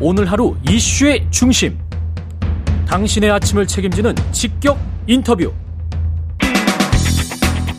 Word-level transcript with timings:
오늘 0.00 0.30
하루 0.30 0.54
이슈의 0.68 1.26
중심. 1.30 1.76
당신의 2.86 3.32
아침을 3.32 3.66
책임지는 3.66 4.14
직격 4.30 4.78
인터뷰. 5.08 5.52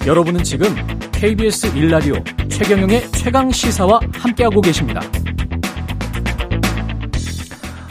여러분은 0.06 0.44
지금 0.44 0.68
KBS 1.14 1.68
일라디오 1.78 2.16
최경영의 2.50 3.10
최강 3.14 3.50
시사와 3.50 4.02
함께하고 4.14 4.60
계십니다. 4.60 5.00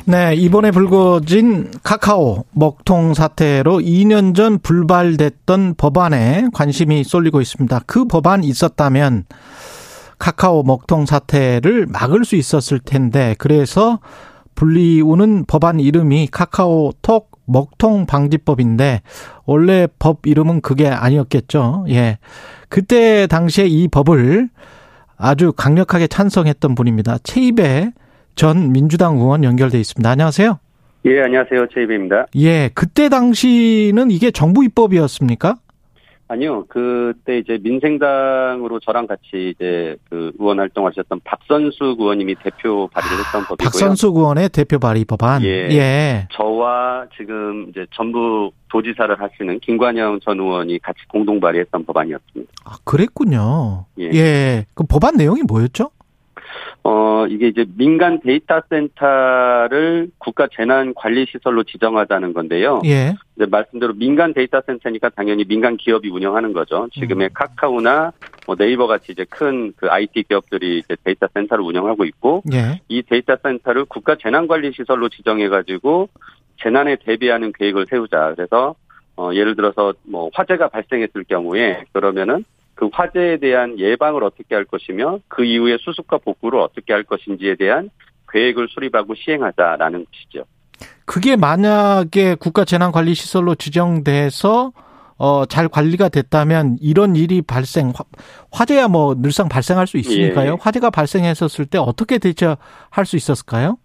네, 0.04 0.34
이번에 0.34 0.72
불거진 0.72 1.70
카카오 1.82 2.44
먹통 2.52 3.14
사태로 3.14 3.78
2년 3.78 4.34
전 4.34 4.58
불발됐던 4.58 5.74
법안에 5.76 6.48
관심이 6.52 7.02
쏠리고 7.02 7.40
있습니다. 7.40 7.80
그 7.86 8.04
법안 8.04 8.44
있었다면 8.44 9.24
카카오 10.18 10.62
먹통 10.62 11.06
사태를 11.06 11.86
막을 11.86 12.24
수 12.24 12.36
있었을 12.36 12.78
텐데 12.78 13.34
그래서 13.38 14.00
불리우는 14.54 15.44
법안 15.46 15.78
이름이 15.78 16.28
카카오톡 16.32 17.30
먹통 17.46 18.06
방지법인데 18.06 19.02
원래 19.46 19.86
법 19.98 20.26
이름은 20.26 20.60
그게 20.60 20.88
아니었겠죠. 20.88 21.86
예. 21.88 22.18
그때 22.68 23.26
당시에 23.26 23.66
이 23.66 23.88
법을 23.88 24.48
아주 25.16 25.52
강력하게 25.52 26.06
찬성했던 26.06 26.74
분입니다. 26.74 27.18
최입의 27.22 27.92
전 28.34 28.72
민주당 28.72 29.16
의원 29.18 29.44
연결돼 29.44 29.80
있습니다. 29.80 30.08
안녕하세요. 30.08 30.58
예, 31.06 31.22
안녕하세요. 31.22 31.68
최입입니다. 31.72 32.26
예, 32.36 32.70
그때 32.74 33.08
당시는 33.08 34.10
이게 34.10 34.30
정부 34.30 34.64
입법이었습니까? 34.64 35.56
아니요. 36.28 36.66
그때 36.68 37.38
이제 37.38 37.58
민생당으로 37.62 38.80
저랑 38.80 39.06
같이 39.06 39.54
이제 39.54 39.96
그 40.10 40.30
의원 40.38 40.58
활동하셨던 40.60 41.20
박선숙 41.24 41.96
의원님이 41.98 42.36
대표 42.42 42.88
발의를 42.92 43.18
했던 43.18 43.42
법이고요. 43.44 43.64
박선숙 43.64 44.08
의원의 44.08 44.50
대표 44.50 44.78
발의 44.78 45.06
법안. 45.06 45.42
예. 45.42 45.68
예. 45.70 46.28
저와 46.32 47.06
지금 47.16 47.68
이제 47.70 47.86
전북 47.94 48.52
도지사를 48.68 49.18
하시는 49.18 49.58
김관영 49.60 50.20
전 50.20 50.38
의원이 50.38 50.78
같이 50.80 50.98
공동 51.08 51.40
발의했던 51.40 51.86
법안이었습니다. 51.86 52.52
아, 52.64 52.76
그랬군요. 52.84 53.86
예. 53.98 54.10
예. 54.12 54.66
그 54.74 54.84
법안 54.84 55.16
내용이 55.16 55.42
뭐였죠? 55.48 55.90
어, 56.88 57.26
이게 57.26 57.48
이제 57.48 57.66
민간 57.76 58.18
데이터 58.20 58.62
센터를 58.70 60.10
국가 60.18 60.48
재난 60.50 60.94
관리 60.94 61.26
시설로 61.26 61.62
지정하자는 61.64 62.32
건데요. 62.32 62.80
예. 62.86 63.14
이제 63.36 63.46
말씀대로 63.46 63.92
민간 63.94 64.32
데이터 64.32 64.62
센터니까 64.66 65.10
당연히 65.10 65.44
민간 65.44 65.76
기업이 65.76 66.08
운영하는 66.08 66.52
거죠. 66.54 66.88
지금의 66.94 67.28
음. 67.28 67.34
카카오나 67.34 68.12
뭐 68.46 68.56
네이버 68.56 68.86
같이 68.86 69.12
이제 69.12 69.24
큰 69.24 69.72
그 69.76 69.88
IT 69.88 70.24
기업들이 70.28 70.78
이제 70.78 70.96
데이터 71.04 71.28
센터를 71.32 71.64
운영하고 71.64 72.04
있고 72.04 72.42
예. 72.52 72.80
이 72.88 73.02
데이터 73.02 73.36
센터를 73.42 73.84
국가 73.84 74.16
재난 74.16 74.46
관리 74.46 74.72
시설로 74.72 75.08
지정해 75.08 75.48
가지고 75.48 76.08
재난에 76.62 76.96
대비하는 76.96 77.52
계획을 77.52 77.86
세우자. 77.88 78.32
그래서 78.34 78.74
어 79.16 79.30
예를 79.34 79.56
들어서 79.56 79.92
뭐 80.04 80.30
화재가 80.32 80.68
발생했을 80.68 81.24
경우에 81.24 81.84
그러면은 81.92 82.44
그 82.78 82.88
화재에 82.92 83.38
대한 83.38 83.76
예방을 83.76 84.22
어떻게 84.22 84.54
할 84.54 84.64
것이며 84.64 85.18
그 85.26 85.44
이후에 85.44 85.78
수습과 85.80 86.18
복구를 86.18 86.60
어떻게 86.60 86.92
할 86.92 87.02
것인지에 87.02 87.56
대한 87.56 87.90
계획을 88.30 88.68
수립하고 88.68 89.16
시행하자라는 89.16 90.04
것이죠. 90.04 90.44
그게 91.04 91.34
만약에 91.34 92.36
국가재난관리시설로 92.36 93.56
지정돼서 93.56 94.70
어, 95.16 95.44
잘 95.46 95.68
관리가 95.68 96.08
됐다면 96.08 96.76
이런 96.80 97.16
일이 97.16 97.42
발생, 97.42 97.92
화재야 98.52 98.86
뭐 98.86 99.16
늘상 99.16 99.48
발생할 99.48 99.88
수 99.88 99.96
있으니까요. 99.96 100.52
예. 100.52 100.56
화재가 100.60 100.90
발생했었을 100.90 101.66
때 101.66 101.78
어떻게 101.78 102.18
대처할 102.18 103.06
수 103.06 103.16
있었을까요? 103.16 103.78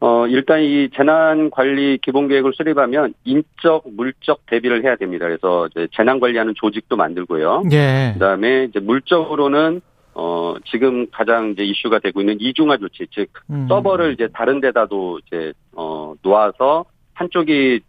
어, 0.00 0.26
일단 0.26 0.62
이 0.62 0.88
재난 0.94 1.50
관리 1.50 1.98
기본 1.98 2.28
계획을 2.28 2.52
수립하면 2.54 3.14
인적, 3.24 3.84
물적 3.96 4.46
대비를 4.46 4.84
해야 4.84 4.96
됩니다. 4.96 5.26
그래서 5.26 5.66
이제 5.68 5.88
재난 5.94 6.20
관리하는 6.20 6.54
조직도 6.56 6.96
만들고요. 6.96 7.64
예. 7.72 8.10
그 8.14 8.18
다음에 8.18 8.64
이제 8.64 8.80
물적으로는 8.80 9.80
어, 10.18 10.54
지금 10.64 11.06
가장 11.10 11.50
이제 11.50 11.62
이슈가 11.62 11.98
되고 11.98 12.20
있는 12.20 12.38
이중화 12.40 12.78
조치, 12.78 13.06
즉, 13.10 13.28
음. 13.50 13.66
서버를 13.68 14.14
이제 14.14 14.28
다른 14.32 14.60
데다도 14.60 15.20
이제, 15.26 15.52
어, 15.74 16.14
놓아서 16.22 16.86
한쪽이 17.12 17.80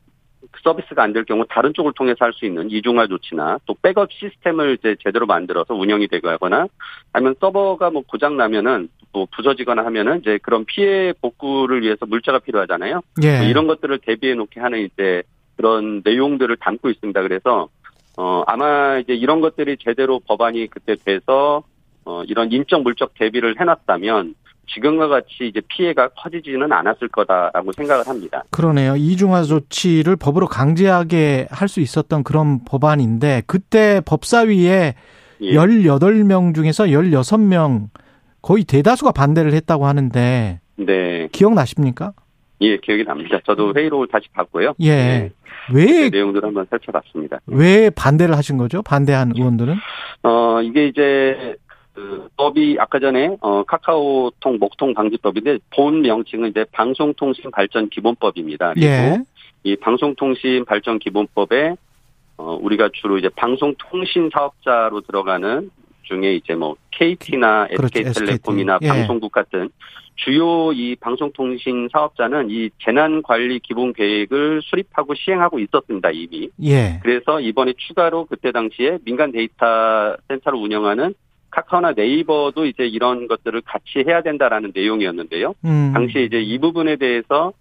서비스가 0.67 1.03
안 1.03 1.13
될 1.13 1.23
경우 1.23 1.45
다른 1.49 1.73
쪽을 1.73 1.93
통해서 1.95 2.25
할 2.25 2.33
수 2.33 2.45
있는 2.45 2.69
이중화 2.69 3.07
조치나 3.07 3.59
또 3.65 3.73
백업 3.81 4.11
시스템을 4.11 4.77
이제 4.79 4.95
제대로 5.01 5.25
만들어서 5.25 5.73
운영이 5.73 6.07
되거나 6.09 6.67
아니면 7.13 7.35
서버가 7.39 7.89
뭐 7.89 8.03
고장 8.05 8.35
나면은 8.35 8.89
뭐 9.13 9.25
부서지거나 9.31 9.85
하면은 9.85 10.19
이제 10.19 10.37
그런 10.43 10.65
피해 10.65 11.13
복구를 11.21 11.81
위해서 11.81 12.05
물자가 12.05 12.39
필요하잖아요. 12.39 13.01
예. 13.23 13.37
뭐 13.37 13.47
이런 13.47 13.65
것들을 13.67 13.97
대비해 13.99 14.35
놓게 14.35 14.59
하는 14.59 14.79
이제 14.79 15.23
그런 15.55 16.01
내용들을 16.03 16.55
담고 16.57 16.89
있습니다. 16.89 17.21
그래서 17.21 17.69
어 18.17 18.43
아마 18.45 18.97
이제 18.97 19.13
이런 19.13 19.39
것들이 19.39 19.77
제대로 19.77 20.19
법안이 20.19 20.67
그때 20.67 20.95
돼서 20.95 21.63
어 22.03 22.23
이런 22.25 22.51
인적 22.51 22.83
물적 22.83 23.13
대비를 23.15 23.59
해놨다면 23.59 24.35
지금과 24.73 25.07
같이 25.07 25.47
이제 25.47 25.61
피해가 25.67 26.09
커지지는 26.09 26.71
않았을 26.71 27.07
거다라고 27.09 27.71
생각을 27.71 28.07
합니다. 28.07 28.43
그러네요. 28.51 28.95
이중화 28.97 29.43
조치를 29.43 30.15
법으로 30.17 30.47
강제하게 30.47 31.47
할 31.51 31.67
수 31.67 31.79
있었던 31.81 32.23
그런 32.23 32.63
법안인데 32.65 33.43
그때 33.45 34.01
법사위에 34.05 34.93
예. 35.41 35.53
18명 35.53 36.55
중에서 36.55 36.85
16명 36.85 37.89
거의 38.41 38.63
대다수가 38.63 39.11
반대를 39.11 39.53
했다고 39.53 39.85
하는데 39.85 40.59
네. 40.77 41.27
기억나십니까? 41.31 42.13
예, 42.61 42.77
기억이 42.77 43.03
납니다. 43.03 43.39
저도 43.45 43.73
회의록을 43.75 44.07
다시 44.07 44.27
봤고요. 44.33 44.73
예. 44.79 44.89
네. 44.95 45.31
왜 45.73 46.09
내용들을 46.09 46.47
한번 46.47 46.65
살펴봤습니다. 46.69 47.39
왜 47.47 47.89
반대를 47.89 48.37
하신 48.37 48.57
거죠? 48.57 48.81
반대한 48.81 49.33
의원들은? 49.35 49.75
어, 50.23 50.61
이게 50.61 50.87
이제 50.87 51.55
그 51.97 52.29
법이 52.37 52.77
아까 52.79 52.99
전에 52.99 53.37
어 53.41 53.63
카카오통 53.63 54.59
목통 54.59 54.93
방지법인데 54.93 55.57
본 55.71 56.03
명칭은 56.03 56.51
이제 56.51 56.63
방송통신 56.71 57.49
발전 57.49 57.89
기본법입니다. 57.89 58.73
그리고 58.75 58.87
예. 58.87 59.17
이 59.63 59.75
방송통신 59.75 60.65
발전 60.65 60.99
기본법에 60.99 61.73
어 62.37 62.59
우리가 62.61 62.89
주로 62.93 63.17
이제 63.17 63.29
방송통신 63.29 64.29
사업자로 64.31 65.01
들어가는 65.01 65.71
중에 66.03 66.35
이제 66.35 66.53
뭐 66.53 66.75
KT나 66.91 67.69
그렇죠. 67.75 67.97
SK텔레콤이나 67.97 68.77
예. 68.83 68.87
방송국 68.87 69.31
같은 69.31 69.71
주요 70.17 70.71
이 70.73 70.95
방송통신 70.97 71.89
사업자는 71.91 72.51
이 72.51 72.69
재난관리 72.85 73.59
기본 73.61 73.93
계획을 73.93 74.61
수립하고 74.61 75.15
시행하고 75.15 75.57
있었습니다 75.57 76.11
이미. 76.11 76.49
예. 76.61 76.99
그래서 77.01 77.41
이번에 77.41 77.73
추가로 77.75 78.25
그때 78.25 78.51
당시에 78.51 78.99
민간 79.03 79.31
데이터 79.31 80.15
센터를 80.27 80.59
운영하는 80.59 81.15
카카오나 81.57 81.93
네이버도 81.93 82.67
이제 82.67 82.85
이런 82.85 83.27
것들을 83.27 83.61
같이 83.61 84.03
해야 84.07 84.21
된다라는 84.21 84.73
내용이었는데요. 84.75 85.55
음. 85.65 85.91
당시 85.91 86.23
이제 86.23 86.39
이 86.39 86.59
부분에 86.59 86.97
대해서 86.97 87.51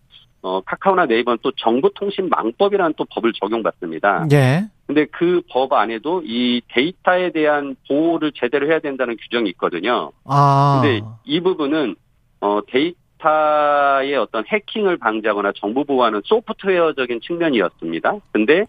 어, 0.43 0.61
카카오나 0.61 1.07
네이버는 1.07 1.39
또 1.43 1.51
정보통신망법이라는 1.53 2.95
또 2.99 3.07
법을 3.11 3.33
적용받습니다. 3.33 4.29
예. 4.33 4.65
근데 4.87 5.07
그 5.07 5.41
법 5.51 5.73
안에도 5.73 6.23
이 6.25 6.61
데이터에 6.69 7.33
대한 7.33 7.75
보호를 7.89 8.33
제대로 8.37 8.69
해야 8.69 8.79
된다는 8.81 9.17
규정이 9.17 9.49
있거든요. 9.51 10.13
아. 10.25 10.83
근데 10.83 11.05
이 11.25 11.41
부분은 11.41 11.97
어, 12.41 12.61
데이터의 12.69 14.15
어떤 14.17 14.45
해킹을 14.47 14.99
방지하거나 14.99 15.53
정보 15.57 15.85
보호하는 15.85 16.21
소프트웨어적인 16.25 17.21
측면이었습니다. 17.23 18.17
근데 18.31 18.67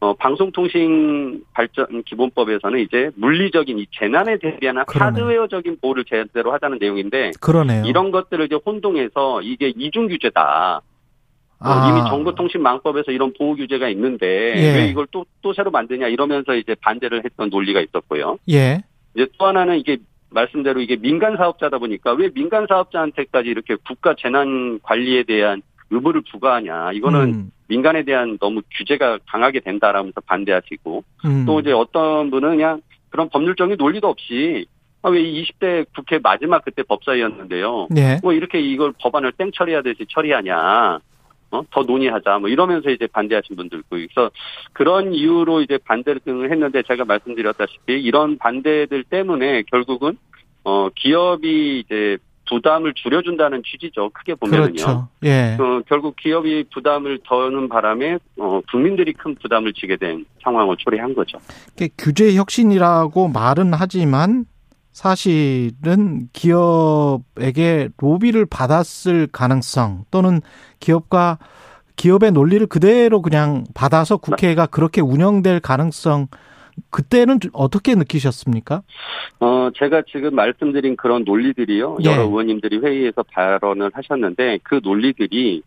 어, 0.00 0.14
방송통신 0.14 1.44
발전 1.52 2.02
기본법에서는 2.04 2.78
이제 2.80 3.10
물리적인 3.16 3.78
이 3.78 3.86
재난에 3.92 4.38
대비하는 4.38 4.84
그러네. 4.86 5.10
하드웨어적인 5.10 5.76
보호를 5.80 6.04
제대로 6.06 6.52
하자는 6.54 6.78
내용인데 6.80 7.32
그러네요. 7.38 7.84
이런 7.84 8.10
것들을 8.10 8.46
이제 8.46 8.58
혼동해서 8.64 9.42
이게 9.42 9.68
이중 9.76 10.08
규제다. 10.08 10.78
어, 10.78 10.82
아. 11.58 11.86
어, 11.86 11.90
이미 11.90 12.08
정보통신망법에서 12.08 13.12
이런 13.12 13.34
보호 13.36 13.54
규제가 13.54 13.90
있는데 13.90 14.54
예. 14.56 14.74
왜 14.76 14.88
이걸 14.88 15.06
또또 15.10 15.52
새로 15.54 15.70
만드냐 15.70 16.08
이러면서 16.08 16.54
이제 16.54 16.74
반대를 16.80 17.22
했던 17.26 17.50
논리가 17.50 17.82
있었고요. 17.82 18.38
예. 18.48 18.82
이제 19.14 19.26
또 19.38 19.46
하나는 19.46 19.78
이게 19.78 19.98
말씀대로 20.30 20.80
이게 20.80 20.96
민간 20.96 21.36
사업자다 21.36 21.76
보니까 21.76 22.12
왜 22.14 22.30
민간 22.30 22.66
사업자한테까지 22.66 23.50
이렇게 23.50 23.76
국가 23.86 24.14
재난 24.18 24.80
관리에 24.82 25.24
대한 25.24 25.60
의무를 25.90 26.22
부과하냐. 26.32 26.92
이거는 26.92 27.20
음. 27.34 27.50
민간에 27.70 28.02
대한 28.02 28.36
너무 28.38 28.62
규제가 28.76 29.20
강하게 29.28 29.60
된다라면서 29.60 30.20
반대하시고 30.26 31.04
음. 31.24 31.46
또 31.46 31.60
이제 31.60 31.70
어떤 31.70 32.30
분은 32.30 32.56
그냥 32.56 32.82
그런 33.10 33.28
법률적인 33.28 33.76
논리도 33.78 34.08
없이 34.08 34.66
아, 35.02 35.08
왜 35.08 35.22
20대 35.22 35.86
국회 35.94 36.18
마지막 36.18 36.64
그때 36.64 36.82
법사위였는데요. 36.82 37.86
네. 37.90 38.18
뭐 38.22 38.32
이렇게 38.32 38.60
이걸 38.60 38.92
법안을 39.00 39.32
땡 39.32 39.50
처리하듯이 39.54 40.04
처리하냐. 40.10 40.98
어? 41.52 41.62
더 41.70 41.82
논의하자. 41.82 42.38
뭐 42.40 42.48
이러면서 42.48 42.90
이제 42.90 43.06
반대하신 43.06 43.56
분들 43.56 43.78
있고. 43.80 43.88
그래서 43.90 44.30
그런 44.72 45.14
이유로 45.14 45.62
이제 45.62 45.78
반대를 45.78 46.20
했는데 46.50 46.82
제가 46.82 47.04
말씀드렸다시피 47.04 47.94
이런 47.94 48.36
반대들 48.36 49.04
때문에 49.04 49.62
결국은 49.62 50.16
어 50.64 50.90
기업이 50.94 51.80
이제 51.80 52.18
부담을 52.50 52.92
줄여준다는 52.94 53.62
취지죠. 53.64 54.10
크게 54.10 54.34
보면은요. 54.34 54.72
그렇죠. 54.72 55.08
예. 55.22 55.56
어, 55.58 55.80
결국 55.88 56.16
기업이 56.16 56.64
부담을 56.74 57.20
더는 57.24 57.68
바람에 57.68 58.18
어, 58.38 58.60
국민들이 58.70 59.12
큰 59.12 59.36
부담을 59.36 59.72
지게 59.72 59.96
된 59.96 60.26
상황을 60.42 60.76
초래한 60.76 61.14
거죠. 61.14 61.38
규제 61.96 62.34
혁신이라고 62.34 63.28
말은 63.28 63.72
하지만 63.72 64.44
사실은 64.92 66.28
기업에게 66.32 67.90
로비를 67.96 68.46
받았을 68.46 69.28
가능성 69.30 70.04
또는 70.10 70.40
기업과 70.80 71.38
기업의 71.94 72.32
논리를 72.32 72.66
그대로 72.66 73.22
그냥 73.22 73.64
받아서 73.74 74.16
국회가 74.16 74.66
그렇게 74.66 75.00
운영될 75.00 75.60
가능성 75.60 76.26
그때는 76.90 77.38
어떻게 77.52 77.94
느끼셨습니까? 77.94 78.82
어, 79.40 79.70
제가 79.76 80.02
지금 80.10 80.34
말씀드린 80.34 80.96
그런 80.96 81.24
논리들이요. 81.24 81.98
예. 82.04 82.10
여러 82.10 82.22
의원님들이 82.22 82.78
회의에서 82.78 83.22
발언을 83.22 83.90
하셨는데 83.92 84.60
그 84.62 84.80
논리들이 84.82 85.62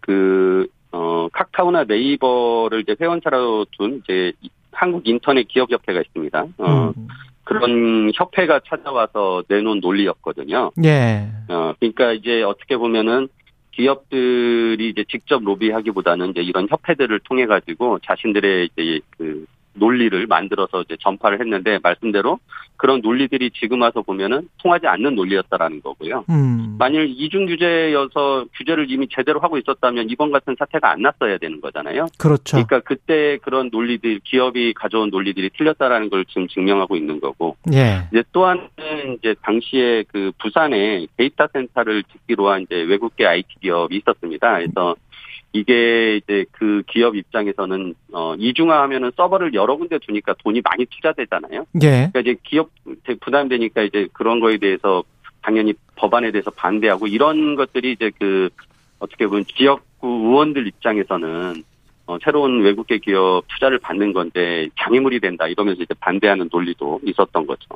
그, 0.00 0.66
어, 0.90 1.28
카카오나 1.32 1.84
네이버를 1.84 2.80
이제 2.80 2.96
회원사로 3.00 3.66
둔 3.76 4.00
이제 4.04 4.32
한국 4.72 5.06
인터넷 5.06 5.46
기업협회가 5.48 6.00
있습니다. 6.00 6.46
어, 6.58 6.92
음. 6.96 7.08
그런 7.44 8.10
협회가 8.14 8.60
찾아와서 8.66 9.42
내놓은 9.48 9.80
논리였거든요. 9.80 10.70
예. 10.84 11.28
어, 11.48 11.72
그러니까 11.78 12.12
이제 12.12 12.42
어떻게 12.42 12.76
보면은 12.76 13.28
기업들이 13.72 14.88
이제 14.88 15.04
직접 15.08 15.42
로비하기보다는 15.42 16.30
이제 16.30 16.42
이런 16.42 16.66
협회들을 16.68 17.20
통해 17.20 17.46
가지고 17.46 18.00
자신들의 18.00 18.70
이제 18.72 19.00
그 19.16 19.46
논리를 19.78 20.26
만들어서 20.26 20.82
이제 20.82 20.96
전파를 21.00 21.40
했는데 21.40 21.78
말씀대로 21.82 22.38
그런 22.78 23.00
논리들이 23.00 23.50
지금 23.50 23.82
와서 23.82 24.02
보면은 24.02 24.48
통하지 24.62 24.86
않는 24.86 25.16
논리였다라는 25.16 25.82
거고요. 25.82 26.24
음. 26.30 26.76
만일 26.78 27.08
이중 27.08 27.46
규제여서 27.46 28.46
규제를 28.56 28.88
이미 28.88 29.08
제대로 29.10 29.40
하고 29.40 29.58
있었다면 29.58 30.08
이번 30.10 30.30
같은 30.30 30.54
사태가 30.56 30.88
안 30.92 31.02
났어야 31.02 31.38
되는 31.38 31.60
거잖아요. 31.60 32.06
그렇죠. 32.18 32.56
그러니까 32.56 32.80
그때 32.80 33.38
그런 33.42 33.68
논리들 33.72 34.20
기업이 34.22 34.74
가져온 34.74 35.10
논리들이 35.10 35.50
틀렸다라는 35.58 36.08
걸 36.08 36.24
지금 36.26 36.46
증명하고 36.46 36.96
있는 36.96 37.20
거고. 37.20 37.56
예. 37.72 38.06
이제 38.12 38.22
또 38.32 38.46
하나는 38.46 39.16
이제 39.18 39.34
당시에 39.42 40.04
그 40.12 40.30
부산에 40.38 41.06
데이터 41.16 41.48
센터를 41.52 42.04
짓기로 42.04 42.48
한 42.48 42.62
이제 42.62 42.76
외국계 42.76 43.26
IT 43.26 43.56
기업이 43.60 43.96
있었습니다. 43.96 44.58
그래서 44.58 44.94
이게 45.52 46.16
이제 46.16 46.44
그 46.52 46.82
기업 46.86 47.16
입장에서는 47.16 47.94
어 48.12 48.34
이중화하면은 48.36 49.12
서버를 49.16 49.54
여러 49.54 49.76
군데 49.76 49.98
두니까 49.98 50.34
돈이 50.44 50.60
많이 50.62 50.84
투자되잖아요. 50.86 51.64
예. 51.82 52.10
그러니까 52.12 52.20
이제 52.20 52.36
기업 52.42 52.70
부담되니까 53.20 53.82
이제 53.82 54.08
그런 54.12 54.40
거에 54.40 54.58
대해서 54.58 55.02
당연히 55.40 55.74
법안에 55.96 56.30
대해서 56.30 56.50
반대하고 56.50 57.06
이런 57.06 57.56
것들이 57.56 57.92
이제 57.92 58.10
그 58.18 58.50
어떻게 58.98 59.26
보면 59.26 59.44
지역구 59.46 60.06
의원들 60.06 60.66
입장에서는 60.66 61.62
어, 62.08 62.16
새로운 62.24 62.62
외국계 62.62 62.98
기업 62.98 63.42
투자를 63.48 63.78
받는 63.78 64.14
건데 64.14 64.68
장애물이 64.80 65.20
된다 65.20 65.46
이러면서 65.46 65.82
이제 65.82 65.94
반대하는 66.00 66.48
논리도 66.50 67.00
있었던 67.04 67.46
거죠. 67.46 67.68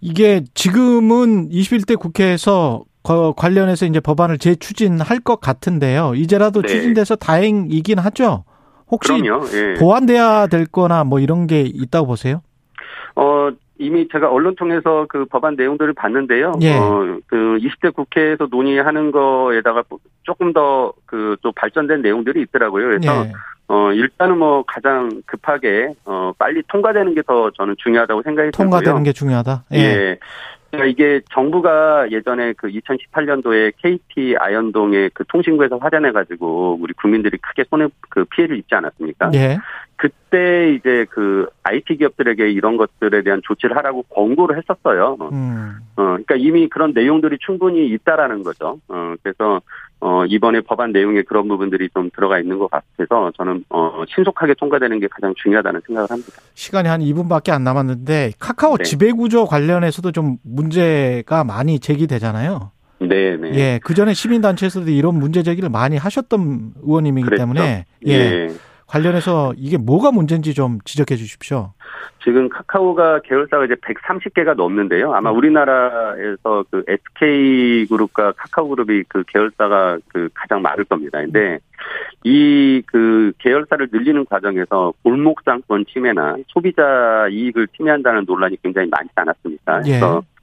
이게 0.00 0.44
지금은 0.54 1.48
21대 1.48 1.98
국회에서 1.98 2.84
관련해서 3.36 3.86
이제 3.86 4.00
법안을 4.00 4.38
재추진할 4.38 5.20
것 5.20 5.40
같은데요. 5.40 6.12
이제라도 6.14 6.62
네. 6.62 6.68
추진돼서 6.68 7.16
다행이긴 7.16 7.98
하죠. 7.98 8.44
혹시 8.90 9.12
예. 9.12 9.74
보완돼야 9.78 10.46
될 10.46 10.64
거나 10.66 11.04
뭐 11.04 11.20
이런 11.20 11.46
게 11.46 11.60
있다고 11.60 12.06
보세요? 12.06 12.42
어, 13.16 13.50
이미 13.78 14.08
제가 14.10 14.30
언론 14.30 14.54
통해서 14.56 15.06
그 15.08 15.24
법안 15.26 15.54
내용들을 15.56 15.92
봤는데요. 15.94 16.52
예. 16.62 16.74
어, 16.76 17.18
그 17.26 17.58
20대 17.60 17.94
국회에서 17.94 18.48
논의하는 18.50 19.10
거에다가 19.12 19.84
조금 20.24 20.52
더 20.52 20.92
그 21.06 21.36
또 21.42 21.52
발전된 21.52 22.02
내용들이 22.02 22.42
있더라고요. 22.42 22.86
그래서 22.86 23.24
예. 23.26 23.32
어, 23.68 23.92
일단은 23.92 24.38
뭐 24.38 24.64
가장 24.66 25.10
급하게 25.26 25.92
어, 26.06 26.32
빨리 26.38 26.62
통과되는 26.68 27.14
게 27.14 27.22
더 27.22 27.50
저는 27.50 27.74
중요하다고 27.78 28.22
생각이 28.22 28.50
들고요. 28.52 28.64
통과되는 28.70 29.02
게 29.04 29.12
중요하다. 29.12 29.64
예. 29.74 29.78
예. 29.78 30.18
그러니까 30.70 30.86
이게 30.90 31.20
정부가 31.32 32.10
예전에 32.10 32.52
그 32.52 32.68
2018년도에 32.68 33.72
KT 33.78 34.36
아현동의 34.38 35.10
그 35.14 35.24
통신구에서 35.28 35.78
화재내 35.78 36.12
가지고 36.12 36.76
우리 36.80 36.92
국민들이 36.92 37.38
크게 37.38 37.64
손해 37.70 37.88
그 38.10 38.24
피해를 38.26 38.58
입지 38.58 38.74
않았습니까? 38.74 39.30
예. 39.34 39.58
그때 39.96 40.74
이제 40.74 41.06
그 41.10 41.48
IT 41.64 41.96
기업들에게 41.96 42.50
이런 42.50 42.76
것들에 42.76 43.22
대한 43.22 43.40
조치를 43.42 43.76
하라고 43.76 44.02
권고를 44.02 44.58
했었어요. 44.58 45.16
음. 45.32 45.78
어, 45.96 46.02
그러니까 46.02 46.36
이미 46.36 46.68
그런 46.68 46.92
내용들이 46.94 47.38
충분히 47.40 47.88
있다라는 47.88 48.42
거죠. 48.44 48.78
어, 48.88 49.14
그래서 49.22 49.60
어, 50.00 50.24
이번에 50.26 50.60
법안 50.60 50.92
내용에 50.92 51.22
그런 51.22 51.48
부분들이 51.48 51.88
좀 51.92 52.10
들어가 52.14 52.38
있는 52.38 52.58
것 52.58 52.70
같아서 52.70 53.32
저는 53.36 53.64
어, 53.68 54.04
신속하게 54.08 54.54
통과되는 54.54 55.00
게 55.00 55.08
가장 55.08 55.34
중요하다는 55.36 55.80
생각을 55.86 56.10
합니다. 56.10 56.32
시간이 56.54 56.88
한 56.88 57.00
2분밖에 57.00 57.50
안 57.50 57.64
남았는데 57.64 58.32
카카오 58.38 58.76
네. 58.76 58.84
지배구조 58.84 59.46
관련해서도 59.46 60.12
좀 60.12 60.36
문제가 60.44 61.42
많이 61.42 61.80
제기되잖아요. 61.80 62.70
네, 63.00 63.36
네. 63.36 63.54
예, 63.54 63.80
그 63.82 63.94
전에 63.94 64.12
시민단체에서도 64.12 64.90
이런 64.90 65.18
문제 65.18 65.42
제기를 65.42 65.68
많이 65.68 65.96
하셨던 65.96 66.72
의원님이기 66.82 67.26
그랬죠? 67.26 67.42
때문에 67.42 67.86
예. 68.06 68.12
예. 68.12 68.48
관련해서 68.88 69.52
이게 69.56 69.76
뭐가 69.76 70.10
문제인지 70.10 70.54
좀 70.54 70.78
지적해 70.84 71.16
주십시오. 71.16 71.72
지금 72.24 72.48
카카오가 72.48 73.20
계열사가 73.20 73.66
이제 73.66 73.74
130개가 73.74 74.54
넘는데요. 74.54 75.12
아마 75.14 75.30
음. 75.30 75.36
우리나라에서 75.36 76.64
그 76.70 76.82
SK 76.88 77.86
그룹과 77.86 78.32
카카오 78.32 78.68
그룹이 78.68 79.04
그 79.08 79.22
계열사가 79.28 79.98
그 80.08 80.28
가장 80.34 80.62
많을 80.62 80.84
겁니다. 80.84 81.20
근데 81.20 81.58
이 82.24 82.82
그 82.86 83.32
계열사를 83.38 83.88
늘리는 83.92 84.24
과정에서 84.24 84.92
골목상권 85.02 85.86
침해나 85.86 86.36
소비자 86.48 87.28
이익을 87.30 87.68
침해한다는 87.76 88.24
논란이 88.26 88.56
굉장히 88.62 88.88
많지 88.88 89.10
않았습니까? 89.14 89.82
예. 89.86 89.90
그래서 89.90 90.22
예. 90.24 90.38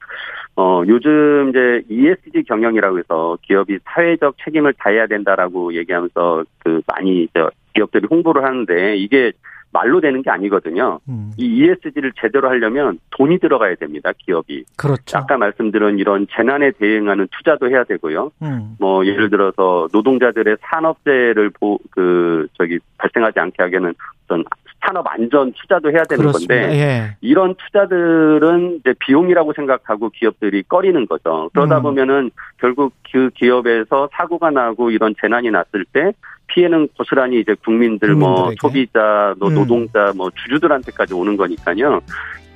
어, 0.57 0.83
요즘 0.87 1.49
이제 1.49 1.81
ESG 1.89 2.43
경영이라고 2.47 2.99
해서 2.99 3.37
기업이 3.41 3.79
사회적 3.83 4.35
책임을 4.43 4.73
다해야 4.77 5.07
된다라고 5.07 5.73
얘기하면서 5.75 6.45
그 6.59 6.81
많이 6.87 7.23
이제 7.23 7.45
기업들이 7.75 8.07
홍보를 8.09 8.43
하는데 8.43 8.95
이게 8.97 9.33
말로 9.71 9.99
되는 9.99 10.21
게 10.21 10.29
아니거든요. 10.29 10.99
음. 11.09 11.31
이 11.37 11.45
ESG를 11.45 12.13
제대로 12.19 12.47
하려면 12.47 12.97
돈이 13.11 13.39
들어가야 13.39 13.75
됩니다. 13.75 14.11
기업이. 14.17 14.63
그렇죠. 14.77 15.17
아까 15.17 15.37
말씀드린 15.37 15.99
이런 15.99 16.27
재난에 16.33 16.71
대응하는 16.71 17.27
투자도 17.31 17.69
해야 17.69 17.83
되고요. 17.83 18.31
음. 18.41 18.75
뭐 18.79 19.05
예를 19.05 19.29
들어서 19.29 19.89
노동자들의 19.91 20.57
산업재해를 20.61 21.49
보, 21.49 21.77
그 21.91 22.47
저기 22.57 22.79
발생하지 22.97 23.39
않게 23.39 23.63
하기에는 23.63 23.93
어떤 24.23 24.45
산업 24.85 25.05
안전 25.07 25.51
투자도 25.53 25.91
해야 25.91 26.03
되는 26.03 26.21
그렇습니다. 26.21 26.55
건데 26.55 26.79
예. 26.79 27.17
이런 27.19 27.55
투자들은 27.55 28.77
이제 28.79 28.93
비용이라고 28.99 29.53
생각하고 29.53 30.09
기업들이 30.09 30.63
꺼리는 30.63 31.05
거죠. 31.07 31.49
그러다 31.53 31.79
음. 31.79 31.83
보면은 31.83 32.31
결국 32.59 32.93
그 33.11 33.29
기업에서 33.31 34.09
사고가 34.13 34.51
나고 34.51 34.91
이런 34.91 35.15
재난이 35.19 35.51
났을 35.51 35.85
때 35.91 36.13
피해는 36.47 36.89
고스란히 36.97 37.39
이제 37.39 37.55
국민들 37.63 38.15
뭐 38.15 38.51
소비자, 38.59 39.33
뭐 39.37 39.49
음. 39.49 39.55
노동자, 39.55 40.11
뭐 40.15 40.29
주주들한테까지 40.31 41.13
오는 41.13 41.35
거니까요. 41.37 42.01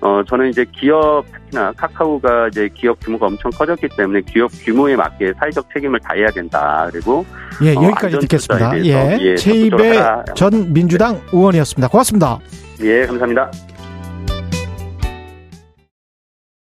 어, 0.01 0.23
저는 0.27 0.49
이제 0.49 0.65
기업, 0.71 1.25
특히나 1.31 1.73
카카오가 1.73 2.47
이제 2.47 2.69
기업 2.73 2.99
규모가 3.01 3.27
엄청 3.27 3.51
커졌기 3.51 3.89
때문에 3.97 4.21
기업 4.21 4.49
규모에 4.63 4.95
맞게 4.95 5.33
사회적 5.37 5.67
책임을 5.73 5.99
다해야 5.99 6.27
된다. 6.27 6.87
그리고. 6.91 7.25
예, 7.61 7.75
어, 7.75 7.83
여기까지 7.83 8.15
어, 8.15 8.19
듣겠습니다. 8.19 8.77
예. 8.85 9.17
예 9.19 9.35
최입의 9.35 9.99
전 10.35 10.71
민주당 10.71 11.19
의원이었습니다. 11.33 11.89
고맙습니다. 11.89 12.39
예, 12.81 13.05
감사합니다. 13.05 13.51